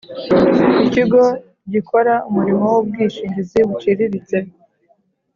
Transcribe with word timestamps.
ikigo 0.85 1.21
gikora 1.71 2.13
umurimo 2.29 2.63
w 2.71 2.75
ubwishingizi 2.81 3.59
buciriritse 3.67 4.37